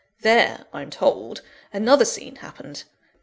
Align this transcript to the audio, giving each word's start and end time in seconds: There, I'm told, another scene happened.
There, 0.21 0.65
I'm 0.73 0.89
told, 0.89 1.43
another 1.71 2.05
scene 2.05 2.37
happened. 2.37 2.85